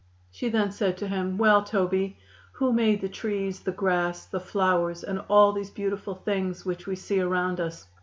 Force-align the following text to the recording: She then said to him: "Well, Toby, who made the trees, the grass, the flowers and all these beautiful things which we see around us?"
She 0.31 0.49
then 0.49 0.71
said 0.71 0.97
to 0.97 1.07
him: 1.07 1.37
"Well, 1.37 1.63
Toby, 1.63 2.17
who 2.53 2.73
made 2.73 3.01
the 3.01 3.07
trees, 3.07 3.59
the 3.59 3.71
grass, 3.71 4.25
the 4.25 4.39
flowers 4.39 5.03
and 5.03 5.19
all 5.29 5.53
these 5.53 5.69
beautiful 5.69 6.15
things 6.15 6.65
which 6.65 6.87
we 6.87 6.95
see 6.95 7.19
around 7.19 7.59
us?" 7.59 7.87